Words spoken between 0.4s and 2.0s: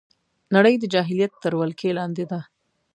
نړۍ د جاهلیت تر ولکې